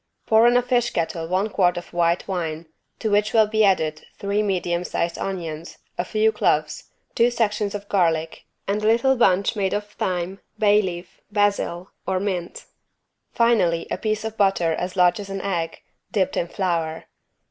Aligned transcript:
Pour 0.25 0.47
in 0.47 0.57
a 0.57 0.63
fish 0.63 0.89
kettle 0.89 1.27
one 1.27 1.47
quart 1.47 1.77
of 1.77 1.93
white 1.93 2.27
wine 2.27 2.65
to 2.97 3.11
which 3.11 3.33
will 3.33 3.45
be 3.45 3.63
added 3.63 4.01
three 4.17 4.41
medium 4.41 4.83
sized 4.83 5.15
onions 5.19 5.77
a 5.95 6.03
few 6.03 6.31
cloves, 6.31 6.85
two 7.13 7.29
sections 7.29 7.75
of 7.75 7.87
garlic 7.87 8.45
and 8.67 8.83
a 8.83 8.87
little 8.87 9.15
bunch 9.15 9.55
made 9.55 9.73
of 9.75 9.85
thyme, 9.85 10.39
bay 10.57 10.81
leaf, 10.81 11.19
basil 11.31 11.91
or 12.07 12.19
mint; 12.19 12.65
finally 13.31 13.85
a 13.91 13.97
piece 13.99 14.25
of 14.25 14.37
butter 14.37 14.73
as 14.73 14.95
large 14.95 15.19
as 15.19 15.29
an 15.29 15.41
egg, 15.41 15.83
dipped 16.11 16.35
in 16.35 16.47
flour. 16.47 17.05